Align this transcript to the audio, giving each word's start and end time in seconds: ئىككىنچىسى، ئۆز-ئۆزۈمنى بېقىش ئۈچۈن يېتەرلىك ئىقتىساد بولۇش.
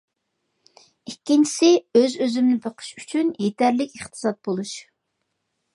ئىككىنچىسى، 1.11 1.69
ئۆز-ئۆزۈمنى 1.99 2.57
بېقىش 2.65 2.89
ئۈچۈن 3.01 3.31
يېتەرلىك 3.47 3.95
ئىقتىساد 3.99 4.45
بولۇش. 4.49 4.75